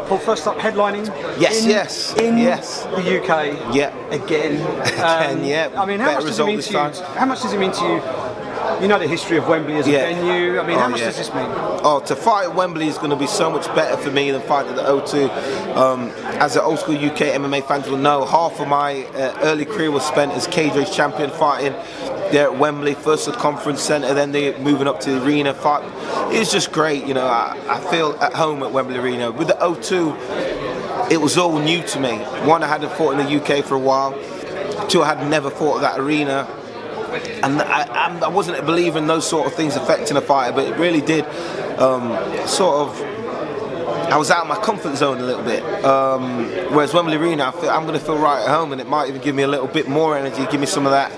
right, 0.00 0.08
Paul. 0.08 0.18
First 0.18 0.46
up, 0.46 0.56
headlining. 0.56 1.06
Yes, 1.40 1.64
in, 1.64 1.70
yes, 1.70 2.14
in 2.16 2.38
yes. 2.38 2.84
the 2.84 3.20
UK. 3.20 3.74
Yeah. 3.74 3.94
Again. 4.10 4.54
Again, 4.82 5.44
yeah. 5.44 5.70
I 5.76 5.86
mean, 5.86 6.00
how 6.00 6.06
Better 6.06 6.20
much 6.20 6.24
does 6.26 6.38
it 6.38 6.46
mean 6.46 6.60
to 6.60 6.72
you? 6.72 7.04
How 7.14 7.26
much 7.26 7.42
does 7.42 7.52
it 7.52 7.58
mean 7.60 7.72
to 7.72 7.84
you? 7.84 8.02
You 8.82 8.86
know 8.86 8.98
the 8.98 9.08
history 9.08 9.38
of 9.38 9.48
Wembley 9.48 9.74
as 9.76 9.86
a 9.86 9.90
Yeah. 9.90 10.00
venue. 10.14 10.60
I 10.60 10.66
mean, 10.66 10.78
how 10.78 10.86
Oh, 10.86 10.88
much 10.90 11.00
yeah. 11.00 11.06
does 11.06 11.16
this 11.16 11.34
mean? 11.34 11.46
Oh, 11.82 12.00
to 12.06 12.14
fight 12.14 12.44
at 12.44 12.54
Wembley 12.54 12.86
is 12.86 12.98
going 12.98 13.10
to 13.10 13.16
be 13.16 13.26
so 13.26 13.50
much 13.50 13.66
better 13.74 13.96
for 13.96 14.10
me 14.10 14.30
than 14.30 14.42
fighting 14.42 14.70
at 14.72 14.76
the 14.76 14.82
O2. 14.82 15.28
Um, 15.76 16.10
as 16.38 16.54
an 16.54 16.62
old 16.62 16.78
school 16.78 16.94
UK 16.94 17.32
MMA 17.34 17.62
fans 17.62 17.88
will 17.88 17.96
know, 17.96 18.24
half 18.24 18.60
of 18.60 18.68
my 18.68 19.04
uh, 19.06 19.38
early 19.42 19.64
career 19.64 19.90
was 19.90 20.04
spent 20.04 20.32
as 20.32 20.46
cage 20.46 20.74
champion 20.94 21.30
fighting 21.30 21.72
there 22.30 22.44
at 22.44 22.58
Wembley, 22.58 22.94
first 22.94 23.28
at 23.28 23.34
Conference 23.34 23.80
Centre, 23.80 24.12
then 24.14 24.32
they 24.32 24.56
moving 24.58 24.86
up 24.86 25.00
to 25.00 25.10
the 25.10 25.24
arena. 25.24 25.54
Fight. 25.54 25.84
It 26.32 26.38
was 26.38 26.52
just 26.52 26.72
great, 26.72 27.06
you 27.06 27.14
know. 27.14 27.26
I, 27.26 27.56
I 27.68 27.80
feel 27.90 28.16
at 28.20 28.34
home 28.34 28.62
at 28.62 28.72
Wembley 28.72 28.98
Arena. 28.98 29.30
With 29.30 29.48
the 29.48 29.54
O2, 29.54 31.10
it 31.10 31.20
was 31.20 31.38
all 31.38 31.58
new 31.58 31.82
to 31.82 32.00
me. 32.00 32.18
One, 32.46 32.62
I 32.62 32.68
hadn't 32.68 32.92
fought 32.92 33.18
in 33.18 33.26
the 33.26 33.42
UK 33.42 33.64
for 33.64 33.74
a 33.74 33.78
while. 33.78 34.12
Two, 34.88 35.02
I 35.02 35.14
had 35.14 35.28
never 35.28 35.50
fought 35.50 35.76
at 35.76 35.82
that 35.82 36.00
arena 36.00 36.46
and 37.42 37.62
I, 37.62 38.18
I 38.22 38.28
wasn't 38.28 38.58
a 38.58 38.62
believer 38.62 38.98
in 38.98 39.06
those 39.06 39.28
sort 39.28 39.46
of 39.46 39.54
things 39.54 39.76
affecting 39.76 40.16
a 40.16 40.20
fighter, 40.20 40.54
but 40.54 40.66
it 40.66 40.76
really 40.78 41.00
did 41.00 41.24
um, 41.78 42.16
sort 42.46 42.88
of. 42.88 43.07
I 44.10 44.16
was 44.16 44.30
out 44.30 44.42
of 44.42 44.48
my 44.48 44.56
comfort 44.56 44.96
zone 44.96 45.18
a 45.18 45.24
little 45.24 45.42
bit. 45.44 45.62
Um, 45.84 46.44
whereas 46.74 46.94
Wembley 46.94 47.16
Arena, 47.16 47.48
I 47.48 47.50
feel, 47.60 47.70
I'm 47.70 47.86
going 47.86 47.98
to 47.98 48.04
feel 48.04 48.18
right 48.18 48.42
at 48.42 48.48
home, 48.48 48.72
and 48.72 48.80
it 48.80 48.86
might 48.88 49.08
even 49.08 49.20
give 49.20 49.34
me 49.34 49.42
a 49.42 49.48
little 49.48 49.66
bit 49.66 49.88
more 49.88 50.16
energy, 50.16 50.46
give 50.50 50.60
me 50.60 50.66
some 50.66 50.86
of 50.86 50.92
that 50.92 51.12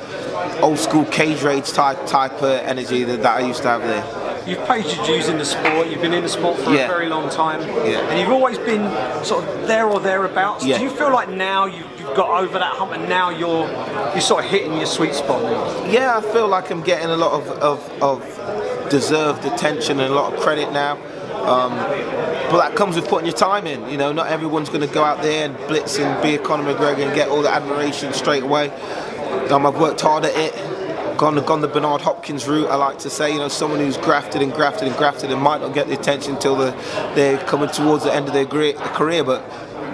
old 0.63 0.79
school 0.79 1.05
cage 1.07 1.43
rage 1.43 1.71
type 1.73 2.05
type 2.07 2.33
of 2.43 2.51
energy 2.67 3.05
that, 3.05 3.23
that 3.23 3.37
I 3.39 3.47
used 3.47 3.63
to 3.63 3.69
have 3.69 3.83
there. 3.83 4.05
You've 4.47 4.67
paid 4.67 4.87
your 4.87 5.05
dues 5.07 5.29
in 5.29 5.37
the 5.39 5.45
sport. 5.45 5.89
You've 5.89 6.01
been 6.01 6.15
in 6.15 6.23
the 6.23 6.29
sport 6.29 6.59
for 6.59 6.73
Yeah. 6.75 6.87
a 6.87 6.89
very 6.89 7.09
long 7.09 7.29
time, 7.31 7.61
Yeah. 7.87 8.01
and 8.09 8.19
you've 8.19 8.31
always 8.33 8.59
been 8.59 8.91
sort 9.25 9.45
of 9.45 9.69
there 9.69 9.87
or 9.87 10.01
thereabouts. 10.01 10.65
Yeah. 10.65 10.79
Do 10.79 10.85
you 10.85 10.91
feel 10.91 11.13
like 11.13 11.29
now 11.29 11.67
you've, 11.67 11.87
you've 12.01 12.15
got 12.17 12.43
over 12.43 12.59
that 12.59 12.73
hump, 12.75 12.93
and 12.93 13.09
now 13.09 13.31
you're 13.31 13.69
you're 14.13 14.21
sort 14.21 14.45
of 14.45 14.51
hitting 14.51 14.75
your 14.79 14.87
sweet 14.87 15.15
spot 15.15 15.43
now? 15.43 15.85
Yeah, 15.87 16.17
I 16.19 16.23
feel 16.23 16.49
like 16.49 16.71
I'm 16.71 16.83
getting 16.83 17.11
a 17.11 17.17
lot 17.17 17.33
of, 17.33 17.49
of, 17.61 18.03
of 18.03 18.89
deserved 18.91 19.45
attention 19.45 20.01
and 20.01 20.11
a 20.11 20.15
lot 20.15 20.33
of 20.35 20.41
credit 20.41 20.73
now. 20.73 20.99
Um, 21.45 21.73
but 22.51 22.59
that 22.59 22.77
comes 22.77 22.97
with 22.97 23.07
putting 23.07 23.27
your 23.27 23.37
time 23.37 23.67
in. 23.67 23.89
You 23.89 23.97
know, 23.97 24.13
not 24.13 24.27
everyone's 24.27 24.69
going 24.69 24.81
to 24.87 24.93
go 24.93 25.05
out 25.05 25.23
there 25.23 25.47
and 25.47 25.57
blitz 25.69 25.99
and 25.99 26.21
be 26.21 26.35
a 26.35 26.39
Conor 26.39 26.75
McGregor 26.75 27.07
and 27.07 27.15
get 27.15 27.29
all 27.29 27.43
the 27.43 27.49
admiration 27.49 28.13
straight 28.13 28.43
away. 28.43 28.71
Um, 29.51 29.65
I've 29.65 29.79
worked 29.79 30.01
hard 30.01 30.25
at 30.25 30.37
it. 30.37 31.17
Gone, 31.17 31.37
gone 31.45 31.61
the 31.61 31.69
Bernard 31.69 32.01
Hopkins 32.01 32.49
route. 32.49 32.69
I 32.69 32.75
like 32.75 32.99
to 33.01 33.11
say, 33.11 33.33
you 33.33 33.39
know, 33.39 33.49
someone 33.49 33.79
who's 33.79 33.97
grafted 33.99 34.43
and 34.43 34.53
grafted 34.53 34.89
and 34.89 34.97
grafted 34.97 35.31
and 35.31 35.41
might 35.41 35.61
not 35.61 35.75
get 35.75 35.87
the 35.87 35.95
attention 35.95 36.35
until 36.35 36.57
the, 36.57 36.71
they're 37.15 37.39
coming 37.45 37.69
towards 37.69 38.05
the 38.05 38.13
end 38.13 38.27
of 38.27 38.35
their 38.35 38.47
career, 38.47 39.23
but 39.23 39.45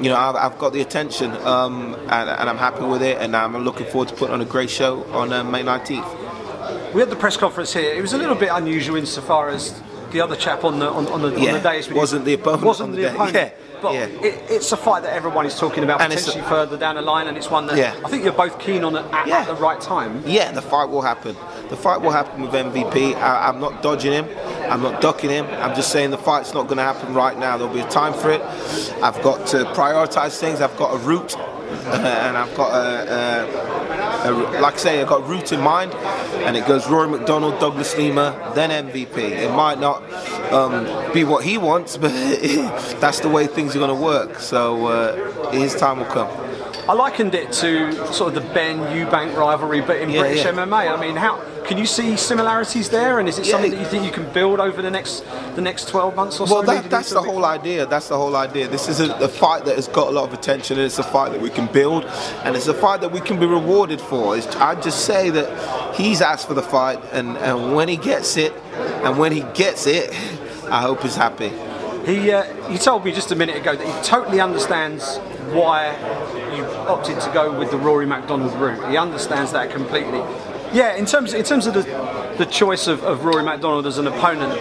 you 0.03 0.09
know, 0.09 0.17
I've, 0.17 0.37
I've 0.37 0.59
got 0.59 0.73
the 0.73 0.81
attention 0.81 1.33
um, 1.47 1.95
and, 1.95 2.31
and 2.31 2.49
I'm 2.49 2.59
happy 2.59 2.85
with 2.85 3.03
it, 3.03 3.19
and 3.19 3.37
I'm 3.37 3.57
looking 3.65 3.87
forward 3.87 4.09
to 4.09 4.15
putting 4.15 4.35
on 4.35 4.41
a 4.41 4.47
great 4.47 4.71
show 4.71 5.05
on 5.13 5.33
uh, 5.33 5.43
May 5.43 5.63
19th. 5.63 6.95
We 6.95 7.01
had 7.01 7.11
the 7.11 7.17
press 7.17 7.37
conference 7.37 7.73
here. 7.73 7.93
It 7.95 8.01
was 8.01 8.13
a 8.13 8.19
little 8.19 8.35
bit 8.35 8.51
unusual 8.53 8.97
insofar 8.97 9.49
as 9.49 9.81
the 10.13 10.21
other 10.21 10.37
chap 10.37 10.65
on 10.65 10.79
the 10.79 10.89
on, 10.91 11.07
on 11.09 11.23
the, 11.23 11.31
Yeah, 11.41 11.49
on 11.55 11.63
the 11.63 11.69
dais 11.69 11.91
wasn't 11.91 12.25
the 12.25 12.35
opponent 12.35 12.65
wasn't 12.65 12.91
on 12.91 12.97
the 12.97 13.03
the 13.03 13.09
day. 13.09 13.15
opponent. 13.15 13.35
Yeah, 13.35 13.51
But 13.83 13.95
yeah. 13.95 14.07
It, 14.07 14.51
it's 14.51 14.73
a 14.73 14.77
fight 14.77 15.03
that 15.03 15.13
everyone 15.13 15.47
is 15.47 15.59
talking 15.59 15.85
about 15.85 16.01
And 16.01 16.13
it's 16.13 16.29
a- 16.29 16.43
further 16.45 16.77
down 16.79 16.95
the 16.97 17.03
line, 17.03 17.27
and 17.29 17.37
it's 17.37 17.51
one 17.51 17.67
that 17.67 17.77
Yeah. 17.77 17.95
I 18.05 18.09
think 18.09 18.25
you're 18.25 18.33
both 18.33 18.59
keen 18.59 18.85
on 18.85 18.97
at, 18.97 19.29
at 19.29 19.47
the 19.47 19.55
right 19.55 19.81
time. 19.81 20.23
Yeah, 20.27 20.51
the 20.53 20.63
fight 20.63 20.89
will 20.89 21.03
happen. 21.03 21.37
The 21.69 21.77
fight 21.77 22.01
will 22.01 22.13
happen 22.13 22.43
with 22.43 22.53
MVP. 22.53 23.15
I, 23.17 23.49
am 23.49 23.61
not 23.61 23.83
dodging 23.83 24.13
him. 24.13 24.27
I'm 24.71 24.83
not 24.83 25.01
ducking 25.01 25.31
him. 25.31 25.47
I'm 25.47 25.75
just 25.75 25.91
saying 25.93 26.11
the 26.11 26.19
fight's 26.19 26.55
not 26.55 26.65
going 26.69 26.79
to 26.79 26.85
happen 26.85 27.13
right 27.15 27.37
now. 27.39 27.57
There'll 27.57 27.73
be 27.75 27.81
a 27.81 27.89
time 27.89 28.15
for 28.15 28.31
it. 28.31 28.41
I've 29.03 29.21
got 29.23 29.47
to 29.49 29.65
prioritize 29.67 30.39
things. 30.39 30.61
I've 30.61 30.77
got 30.77 30.95
a 30.95 30.99
route, 30.99 31.37
and 31.87 32.37
I've 32.37 32.55
got 32.57 32.71
a, 32.73 32.87
a, 33.13 33.86
a 34.33 34.61
like 34.61 34.75
I 34.75 34.77
say, 34.77 35.01
I've 35.01 35.09
got 35.09 35.23
a 35.23 35.25
route 35.25 35.53
in 35.53 35.61
mind, 35.61 35.93
and 36.47 36.57
it 36.57 36.67
goes 36.67 36.89
Rory 36.89 37.09
MacDonald, 37.09 37.59
Douglas 37.61 37.97
Lima, 37.97 38.53
then 38.55 38.71
MVP. 38.91 39.17
It 39.19 39.53
might 39.53 39.79
not 39.81 40.03
um, 40.53 41.13
be 41.13 41.25
what 41.25 41.45
he 41.45 41.59
wants, 41.59 41.97
but 41.97 42.11
that's 43.01 43.21
the 43.21 43.29
way 43.29 43.47
things 43.47 43.75
are 43.77 43.79
going 43.79 43.97
to 43.97 44.03
work. 44.03 44.39
So 44.39 44.87
uh, 44.87 45.51
his 45.53 45.75
time 45.75 45.99
will 45.99 46.07
come. 46.07 46.29
I 46.89 46.93
likened 46.93 47.35
it 47.35 47.51
to 47.55 47.93
sort 48.13 48.37
of 48.37 48.45
the 48.45 48.55
Benn 48.55 48.79
Eubank 48.79 49.35
rivalry, 49.37 49.81
but 49.81 49.97
in 49.97 50.09
Yeah, 50.11 50.21
British 50.21 50.45
yeah. 50.45 50.53
MMA. 50.53 50.97
I 50.97 51.01
mean, 51.01 51.17
how 51.17 51.41
can 51.67 51.79
you 51.79 51.87
see 51.87 52.17
similarities 52.17 52.89
there? 52.89 53.19
And 53.19 53.29
is 53.29 53.39
it 53.39 53.47
Yeah. 53.47 53.53
something 53.53 53.71
that 53.73 53.81
you 53.81 53.87
think 53.87 54.05
you 54.05 54.11
can 54.11 54.25
build 54.33 54.61
over 54.61 54.83
the 54.83 54.91
next 54.91 55.25
the 55.55 55.61
next 55.63 55.89
12 55.89 56.15
months 56.15 56.39
or 56.41 56.47
so? 56.47 56.55
Well, 56.55 56.63
that, 56.65 56.89
that's 56.91 57.11
the 57.11 57.23
whole 57.23 57.45
idea. 57.45 57.87
That's 57.87 58.09
the 58.09 58.17
whole 58.17 58.37
idea. 58.37 58.69
This 58.69 58.89
is 58.89 59.01
a, 59.01 59.13
a 59.17 59.29
fight 59.29 59.65
that 59.65 59.77
has 59.77 59.89
got 59.89 60.09
a 60.09 60.11
lot 60.11 60.25
of 60.29 60.35
attention, 60.35 60.77
and 60.79 60.87
it's 60.87 60.99
a 60.99 61.03
fight 61.03 61.33
that 61.33 61.41
we 61.41 61.51
can 61.51 61.67
build, 61.67 62.05
and 62.45 62.55
it's 62.57 62.69
a 62.69 62.75
fight 62.75 63.01
that 63.01 63.13
we 63.13 63.21
can 63.21 63.39
be 63.41 63.47
rewarded 63.47 64.01
for. 64.01 64.37
It's, 64.37 64.47
I 64.57 64.75
just 64.81 65.05
say 65.05 65.31
that 65.31 65.95
he's 65.95 66.21
asked 66.21 66.47
for 66.47 66.55
the 66.55 66.63
fight, 66.63 66.99
and, 67.13 67.37
and 67.39 67.75
when 67.75 67.89
he 67.89 67.97
gets 67.97 68.37
it, 68.37 68.53
and 69.05 69.19
when 69.19 69.33
he 69.33 69.43
gets 69.55 69.87
it, 69.87 70.11
I 70.71 70.81
hope 70.83 71.03
he's 71.03 71.17
happy. 71.17 71.51
He, 72.05 72.31
uh, 72.31 72.45
he 72.69 72.79
told 72.79 73.05
me 73.05 73.11
just 73.13 73.33
a 73.33 73.37
minute 73.37 73.57
ago 73.57 73.75
that 73.75 73.85
he 73.87 74.03
totally 74.09 74.41
understands 74.41 75.17
why 75.53 75.91
you 76.57 76.65
opted 76.87 77.21
to 77.21 77.31
go 77.33 77.57
with 77.59 77.71
the 77.73 77.77
Rory 77.79 78.07
MacDonald 78.07 78.53
route. 78.55 78.89
He 78.91 78.97
understands 78.97 79.51
that 79.53 79.71
completely. 79.71 80.21
Yeah, 80.73 80.95
in 80.97 81.07
terms 81.07 81.33
in 81.33 81.45
terms 81.45 81.67
of 81.67 81.75
the 81.75 81.83
the 82.39 82.47
choice 82.47 82.87
of, 82.87 83.03
of 83.05 83.25
Rory 83.25 83.43
MacDonald 83.43 83.87
as 83.87 83.99
an 83.99 84.07
opponent, 84.07 84.53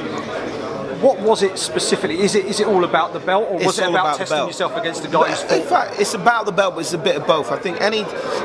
what 1.01 1.19
was 1.19 1.43
it 1.43 1.57
specifically? 1.57 2.19
Is 2.19 2.35
it 2.35 2.45
is 2.45 2.59
it 2.59 2.67
all 2.67 2.83
about 2.83 3.13
the 3.13 3.19
belt, 3.19 3.47
or 3.49 3.55
was 3.57 3.65
It's 3.65 3.79
it 3.79 3.89
about, 3.89 4.05
about 4.05 4.17
testing 4.17 4.47
yourself 4.47 4.75
against 4.77 5.03
the 5.03 5.09
guy 5.09 5.29
in 5.55 5.63
fact, 5.67 5.99
it's 5.99 6.13
about 6.13 6.45
the 6.45 6.51
belt, 6.51 6.75
but 6.75 6.81
it's 6.81 6.93
a 6.93 6.97
bit 6.97 7.15
of 7.15 7.27
both. 7.27 7.51
I 7.51 7.57
think 7.57 7.81
any 7.81 8.03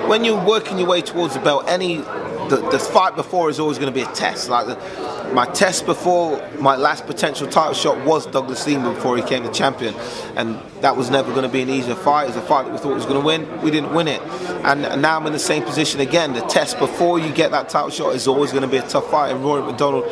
when 0.09 0.25
you're 0.25 0.45
working 0.45 0.79
your 0.79 0.89
way 0.89 1.01
towards 1.01 1.35
the 1.35 1.41
belt, 1.41 1.65
any 1.69 2.03
the, 2.51 2.57
the 2.71 2.79
fight 2.79 3.15
before 3.15 3.49
is 3.49 3.61
always 3.61 3.79
going 3.79 3.93
to 3.93 3.95
be 3.95 4.03
a 4.03 4.13
test. 4.13 4.49
Like 4.51 4.67
the, 4.67 5.33
my 5.33 5.47
test 5.47 5.87
before 5.87 6.47
my 6.59 6.77
last 6.77 7.07
potential 7.07 7.47
title 7.47 7.73
shot 7.73 8.05
was 8.05 8.27
Douglas 8.27 8.67
Lima 8.67 8.93
before 8.93 9.17
he 9.17 9.23
became 9.23 9.45
the 9.45 9.53
champion, 9.53 9.95
and 10.37 10.61
that 10.81 10.97
was 10.97 11.09
never 11.09 11.31
going 11.31 11.45
to 11.45 11.49
be 11.49 11.63
an 11.63 11.71
easier 11.71 11.95
fight. 11.95 12.25
It 12.25 12.29
was 12.29 12.37
a 12.37 12.43
fight 12.43 12.65
that 12.65 12.73
we 12.73 12.79
thought 12.79 12.95
was 12.95 13.07
going 13.07 13.21
to 13.21 13.27
win. 13.27 13.63
We 13.63 13.71
didn't 13.71 13.95
win 13.95 14.09
it, 14.09 14.21
and, 14.65 14.85
and 14.85 15.01
now 15.01 15.19
I'm 15.19 15.27
in 15.27 15.33
the 15.33 15.39
same 15.39 15.63
position 15.63 16.01
again. 16.01 16.33
The 16.33 16.43
test 16.43 16.79
before 16.79 17.19
you 17.21 17.33
get 17.33 17.53
that 17.53 17.69
title 17.69 17.91
shot 17.91 18.15
is 18.15 18.27
always 18.27 18.51
going 18.51 18.63
to 18.63 18.69
be 18.69 18.79
a 18.79 18.87
tough 18.87 19.11
fight, 19.11 19.31
and 19.31 19.45
Rory 19.45 19.63
MacDonald 19.63 20.05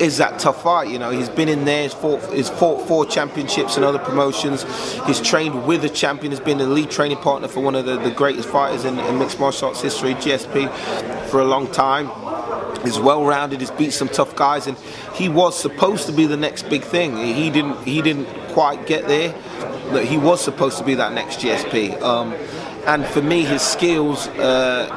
is 0.00 0.18
that 0.18 0.38
tough 0.38 0.62
fight. 0.62 0.88
You 0.88 0.98
know, 0.98 1.10
he's 1.10 1.28
been 1.28 1.48
in 1.48 1.64
there, 1.64 1.84
he's 1.84 1.92
fought, 1.92 2.32
he's 2.32 2.50
fought 2.50 2.86
four 2.86 3.06
championships 3.06 3.76
and 3.76 3.84
other 3.84 3.98
promotions. 3.98 4.64
He's 5.06 5.20
trained 5.20 5.66
with 5.66 5.84
a 5.84 5.88
champion, 5.88 6.32
has 6.32 6.40
been 6.40 6.58
the 6.58 6.66
lead 6.66 6.90
training 6.90 7.18
partner 7.18 7.48
for 7.48 7.60
one 7.60 7.74
of 7.74 7.86
the, 7.86 7.98
the 7.98 8.10
greatest 8.10 8.48
fighters 8.48 8.84
in, 8.84 8.98
in 8.98 9.18
mixed 9.18 9.38
martial 9.38 9.68
arts 9.68 9.80
history, 9.80 10.14
GSP, 10.14 11.28
for 11.28 11.40
a 11.40 11.44
long 11.44 11.70
time. 11.70 12.10
He's 12.84 12.98
well 12.98 13.24
rounded, 13.24 13.60
he's 13.60 13.70
beat 13.70 13.92
some 13.92 14.08
tough 14.08 14.36
guys, 14.36 14.66
and 14.66 14.76
he 15.14 15.28
was 15.28 15.58
supposed 15.58 16.06
to 16.06 16.12
be 16.12 16.26
the 16.26 16.36
next 16.36 16.68
big 16.68 16.82
thing. 16.82 17.16
He 17.16 17.48
didn't 17.48 17.82
he 17.84 18.02
didn't 18.02 18.26
quite 18.52 18.86
get 18.86 19.08
there, 19.08 19.34
but 19.90 20.04
he 20.04 20.18
was 20.18 20.42
supposed 20.42 20.76
to 20.78 20.84
be 20.84 20.94
that 20.96 21.12
next 21.12 21.40
GSP. 21.40 22.00
Um, 22.02 22.34
and 22.86 23.06
for 23.06 23.22
me, 23.22 23.44
his 23.44 23.62
skills, 23.62 24.28
uh, 24.28 24.88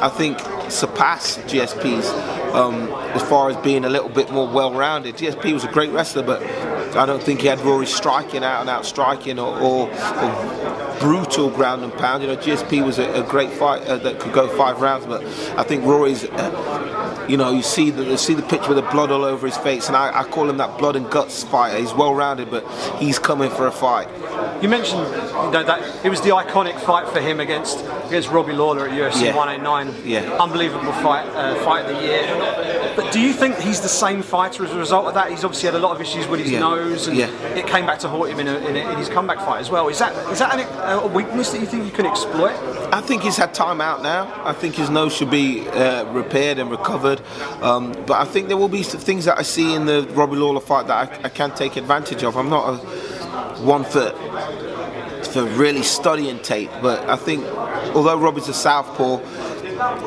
I 0.00 0.08
think, 0.08 0.38
surpass 0.70 1.36
GSP's 1.38 2.10
um, 2.54 2.88
as 3.14 3.22
far 3.22 3.50
as 3.50 3.56
being 3.58 3.84
a 3.84 3.88
little 3.88 4.08
bit 4.08 4.30
more 4.30 4.48
well-rounded. 4.48 5.16
GSP 5.16 5.52
was 5.52 5.64
a 5.64 5.72
great 5.72 5.90
wrestler, 5.90 6.22
but 6.22 6.42
I 6.96 7.06
don't 7.06 7.22
think 7.22 7.40
he 7.40 7.46
had 7.46 7.60
Rory 7.60 7.86
striking 7.86 8.42
out 8.42 8.60
and 8.60 8.70
out 8.70 8.86
striking 8.86 9.38
or, 9.38 9.58
or, 9.60 9.90
or 9.90 10.96
brutal 11.00 11.50
ground 11.50 11.84
and 11.84 11.92
pound. 11.94 12.22
You 12.22 12.28
know, 12.28 12.36
GSP 12.36 12.84
was 12.84 12.98
a, 12.98 13.22
a 13.22 13.22
great 13.22 13.50
fight 13.50 13.82
uh, 13.86 13.96
that 13.98 14.18
could 14.18 14.32
go 14.32 14.48
five 14.56 14.80
rounds, 14.80 15.06
but 15.06 15.22
I 15.58 15.62
think 15.62 15.84
Rory's. 15.84 16.24
Uh, 16.24 17.26
you 17.28 17.36
know, 17.36 17.50
you 17.50 17.62
see 17.62 17.90
the 17.90 18.04
you 18.04 18.16
see 18.16 18.34
the 18.34 18.42
picture 18.42 18.68
with 18.68 18.76
the 18.76 18.90
blood 18.90 19.10
all 19.10 19.24
over 19.24 19.46
his 19.46 19.56
face, 19.56 19.88
and 19.88 19.96
I, 19.96 20.20
I 20.20 20.24
call 20.24 20.48
him 20.48 20.58
that 20.58 20.78
blood 20.78 20.94
and 20.94 21.10
guts 21.10 21.42
fighter. 21.42 21.78
He's 21.78 21.92
well-rounded, 21.92 22.50
but 22.50 22.64
he's 22.98 23.18
coming 23.18 23.50
for 23.50 23.66
a 23.66 23.72
fight. 23.72 24.08
You 24.62 24.68
mentioned 24.68 25.02
you 25.44 25.50
know, 25.50 25.62
that 25.64 26.04
it 26.04 26.08
was 26.10 26.20
the 26.20 26.30
iconic 26.30 26.78
fight 26.80 27.08
for 27.08 27.20
him 27.20 27.40
against 27.40 27.84
against 28.06 28.30
Robbie 28.30 28.52
Lawler 28.52 28.88
at 28.88 28.92
UFC 28.94 29.26
Yeah. 29.26 29.34
189. 29.36 29.94
Yeah. 30.04 30.20
Unbelievable 30.40 30.92
fight, 30.94 31.26
uh, 31.34 31.54
fight 31.64 31.84
of 31.86 31.96
the 31.96 32.02
year. 32.02 32.92
But 32.96 33.12
do 33.12 33.20
you 33.20 33.32
think 33.32 33.58
he's 33.58 33.80
the 33.80 33.88
same 33.88 34.22
fighter 34.22 34.64
as 34.64 34.72
a 34.72 34.78
result 34.78 35.06
of 35.06 35.14
that? 35.14 35.30
He's 35.30 35.44
obviously 35.44 35.66
had 35.66 35.74
a 35.74 35.78
lot 35.78 35.94
of 35.94 36.00
issues 36.00 36.26
with 36.26 36.40
his 36.40 36.50
Yeah. 36.52 36.60
nose, 36.60 37.08
and 37.08 37.16
Yeah. 37.16 37.26
it 37.54 37.66
came 37.66 37.84
back 37.84 37.98
to 38.00 38.08
haunt 38.08 38.30
him 38.30 38.40
in, 38.40 38.48
a, 38.48 38.56
in, 38.58 38.76
a, 38.76 38.90
in 38.92 38.96
his 38.96 39.08
comeback 39.08 39.38
fight 39.40 39.60
as 39.60 39.70
well. 39.70 39.88
Is 39.88 39.98
that 39.98 40.12
is 40.32 40.38
that 40.38 40.54
an, 40.58 40.66
a 41.04 41.06
weakness 41.06 41.50
that 41.50 41.60
you 41.60 41.66
think 41.66 41.84
you 41.84 41.90
can 41.90 42.06
exploit? 42.06 42.54
I 42.92 43.00
think 43.00 43.22
he's 43.22 43.36
had 43.36 43.52
time 43.52 43.80
out 43.80 44.02
now. 44.02 44.32
I 44.44 44.52
think 44.52 44.76
his 44.76 44.88
nose 44.88 45.12
should 45.14 45.30
be 45.30 45.68
uh, 45.68 46.04
repaired 46.12 46.58
and 46.58 46.70
recovered. 46.70 47.20
Um, 47.60 47.92
but 48.06 48.18
I 48.20 48.24
think 48.24 48.48
there 48.48 48.56
will 48.56 48.68
be 48.68 48.82
some 48.82 49.00
things 49.00 49.24
that 49.26 49.38
I 49.38 49.42
see 49.42 49.74
in 49.74 49.86
the 49.86 50.06
Robbie 50.14 50.36
Lawler 50.36 50.60
fight 50.60 50.86
that 50.86 50.96
I, 51.20 51.24
I 51.24 51.28
can 51.28 51.50
take 51.50 51.76
advantage 51.76 52.22
of. 52.22 52.36
I'm 52.36 52.48
not 52.48 52.68
a 52.68 52.76
one 53.62 53.84
for 53.84 54.12
for 55.26 55.44
really 55.44 55.82
studying 55.82 56.38
tape, 56.40 56.70
but 56.82 57.08
I 57.08 57.16
think 57.16 57.44
although 57.94 58.18
Robbie's 58.18 58.48
a 58.48 58.54
southpaw, 58.54 59.20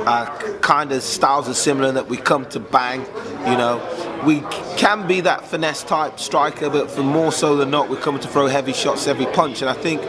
uh, 0.05 0.59
kind 0.61 0.91
of 0.91 1.03
styles 1.03 1.47
are 1.47 1.53
similar 1.53 1.89
in 1.89 1.95
that 1.95 2.07
we 2.07 2.17
come 2.17 2.45
to 2.47 2.59
bang, 2.59 3.01
you 3.45 3.57
know. 3.57 3.79
we 4.25 4.41
can 4.77 5.07
be 5.07 5.21
that 5.21 5.45
finesse 5.45 5.83
type 5.83 6.19
striker, 6.19 6.69
but 6.69 6.89
for 6.91 7.03
more 7.03 7.31
so 7.31 7.55
than 7.55 7.71
not, 7.71 7.89
we're 7.89 7.99
coming 8.01 8.21
to 8.21 8.27
throw 8.27 8.47
heavy 8.47 8.73
shots 8.73 9.07
every 9.07 9.25
punch. 9.27 9.61
And 9.61 9.69
I 9.69 9.73
think 9.73 10.01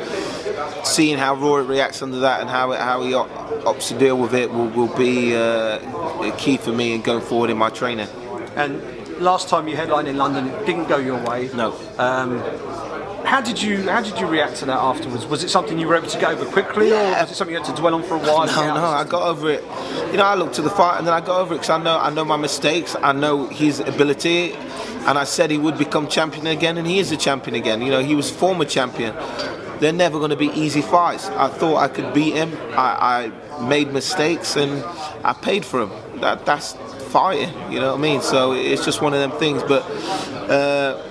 seeing 0.84 1.18
how 1.18 1.34
Rory 1.34 1.64
reacts 1.64 2.02
under 2.02 2.20
that 2.20 2.40
and 2.40 2.50
how 2.50 2.72
how 2.72 3.02
he 3.02 3.12
opts 3.12 3.88
to 3.88 3.98
deal 3.98 4.18
with 4.18 4.34
it 4.34 4.50
will, 4.50 4.68
will 4.68 4.94
be 4.96 5.36
uh, 5.36 6.34
key 6.36 6.56
for 6.56 6.72
me 6.72 6.94
in 6.94 7.02
going 7.02 7.22
forward 7.22 7.50
in 7.50 7.58
my 7.58 7.70
training. 7.70 8.08
And 8.56 8.82
last 9.18 9.48
time 9.48 9.68
you 9.68 9.76
headlined 9.76 10.08
in 10.08 10.16
London, 10.16 10.48
it 10.48 10.66
didn't 10.66 10.88
go 10.88 10.96
your 10.96 11.22
way. 11.24 11.50
No. 11.54 11.76
Um, 11.98 12.42
how 13.24 13.40
did 13.40 13.60
you 13.60 13.88
how 13.88 14.02
did 14.02 14.18
you 14.18 14.26
react 14.26 14.56
to 14.56 14.66
that 14.66 14.78
afterwards? 14.78 15.26
Was 15.26 15.44
it 15.44 15.50
something 15.50 15.78
you 15.78 15.86
were 15.86 15.96
able 15.96 16.08
to 16.08 16.18
get 16.18 16.32
over 16.32 16.44
quickly, 16.44 16.90
yeah. 16.90 17.18
or 17.18 17.22
was 17.22 17.30
it 17.30 17.34
something 17.34 17.54
you 17.54 17.62
had 17.62 17.74
to 17.74 17.80
dwell 17.80 17.94
on 17.94 18.02
for 18.02 18.14
a 18.14 18.18
while? 18.18 18.46
No, 18.46 18.74
no, 18.74 18.84
I 18.84 19.04
got 19.04 19.22
over 19.22 19.50
it. 19.50 19.62
You 20.10 20.16
know, 20.18 20.24
I 20.24 20.34
looked 20.34 20.54
to 20.54 20.62
the 20.62 20.70
fight 20.70 20.98
and 20.98 21.06
then 21.06 21.14
I 21.14 21.20
got 21.20 21.40
over 21.40 21.54
it 21.54 21.58
because 21.58 21.70
I 21.70 21.82
know 21.82 21.98
I 21.98 22.10
know 22.10 22.24
my 22.24 22.36
mistakes. 22.36 22.96
I 23.02 23.12
know 23.12 23.46
his 23.46 23.80
ability, 23.80 24.52
and 24.52 25.18
I 25.18 25.24
said 25.24 25.50
he 25.50 25.58
would 25.58 25.78
become 25.78 26.08
champion 26.08 26.46
again, 26.46 26.78
and 26.78 26.86
he 26.86 26.98
is 26.98 27.12
a 27.12 27.16
champion 27.16 27.54
again. 27.54 27.82
You 27.82 27.90
know, 27.90 28.02
he 28.02 28.14
was 28.14 28.30
former 28.30 28.64
champion. 28.64 29.14
They're 29.78 29.92
never 29.92 30.18
going 30.18 30.30
to 30.30 30.36
be 30.36 30.48
easy 30.48 30.82
fights. 30.82 31.28
I 31.28 31.48
thought 31.48 31.76
I 31.76 31.88
could 31.88 32.12
beat 32.12 32.34
him. 32.34 32.54
I, 32.72 33.30
I 33.56 33.62
made 33.66 33.92
mistakes 33.92 34.56
and 34.56 34.84
I 35.24 35.32
paid 35.32 35.64
for 35.64 35.82
him. 35.82 36.20
That 36.20 36.44
that's 36.44 36.74
fighting. 37.08 37.48
You 37.72 37.80
know 37.80 37.92
what 37.92 37.98
I 37.98 38.02
mean? 38.02 38.20
So 38.20 38.52
it's 38.52 38.84
just 38.84 39.00
one 39.00 39.14
of 39.14 39.20
them 39.20 39.38
things. 39.38 39.62
But. 39.62 39.82
Uh, 40.50 41.06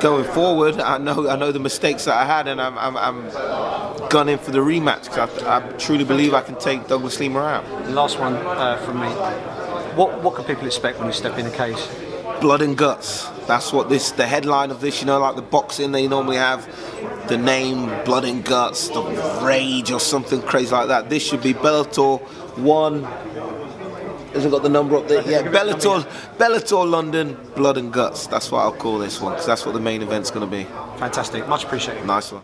going 0.00 0.24
forward, 0.24 0.80
I 0.80 0.98
know 0.98 1.28
I 1.28 1.36
know 1.36 1.52
the 1.52 1.60
mistakes 1.60 2.04
that 2.04 2.16
I 2.16 2.24
had, 2.24 2.48
and 2.48 2.60
I'm, 2.60 2.78
I'm, 2.78 2.96
I'm 2.96 4.08
gunning 4.08 4.38
for 4.38 4.50
the 4.50 4.58
rematch 4.60 5.04
because 5.04 5.42
I, 5.42 5.58
I, 5.58 5.72
truly 5.72 6.04
believe 6.04 6.34
I 6.34 6.42
can 6.42 6.58
take 6.58 6.86
Douglas 6.86 7.18
Lima 7.20 7.40
out. 7.40 7.90
Last 7.90 8.18
one 8.18 8.34
uh, 8.34 8.76
from 8.78 9.00
me. 9.00 9.08
What 9.96 10.22
what 10.22 10.34
can 10.34 10.44
people 10.44 10.66
expect 10.66 10.98
when 10.98 11.08
you 11.08 11.12
step 11.12 11.38
in 11.38 11.44
the 11.44 11.50
cage? 11.50 11.78
Blood 12.40 12.62
and 12.62 12.76
guts. 12.76 13.28
That's 13.46 13.72
what 13.72 13.88
this 13.88 14.12
the 14.12 14.26
headline 14.26 14.70
of 14.70 14.80
this. 14.80 15.00
You 15.00 15.06
know, 15.06 15.18
like 15.18 15.36
the 15.36 15.42
boxing, 15.42 15.92
they 15.92 16.06
normally 16.06 16.36
have 16.36 16.66
the 17.28 17.36
name 17.36 17.86
Blood 18.04 18.24
and 18.24 18.44
Guts, 18.44 18.88
the 18.88 19.02
Rage, 19.42 19.90
or 19.90 20.00
something 20.00 20.40
crazy 20.42 20.72
like 20.72 20.88
that. 20.88 21.10
This 21.10 21.22
should 21.22 21.42
be 21.42 21.52
Bellator 21.52 22.20
one 22.56 23.06
has 24.32 24.44
it 24.44 24.50
got 24.50 24.62
the 24.62 24.68
number 24.68 24.96
up 24.96 25.08
there? 25.08 25.22
Yeah, 25.22 25.42
Bellator, 25.42 26.02
Bellator 26.36 26.88
London, 26.88 27.36
Blood 27.54 27.76
and 27.78 27.92
Guts. 27.92 28.26
That's 28.26 28.50
what 28.50 28.60
I'll 28.60 28.72
call 28.72 28.98
this 28.98 29.20
one 29.20 29.32
because 29.32 29.46
that's 29.46 29.64
what 29.64 29.72
the 29.74 29.80
main 29.80 30.02
event's 30.02 30.30
going 30.30 30.48
to 30.48 30.56
be. 30.56 30.64
Fantastic. 30.98 31.46
Much 31.48 31.64
appreciated. 31.64 32.06
Nice 32.06 32.32
one. 32.32 32.42